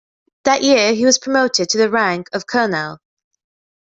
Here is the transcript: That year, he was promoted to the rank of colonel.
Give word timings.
That 0.45 0.63
year, 0.63 0.95
he 0.95 1.05
was 1.05 1.19
promoted 1.19 1.69
to 1.69 1.77
the 1.77 1.87
rank 1.87 2.25
of 2.33 2.47
colonel. 2.47 2.97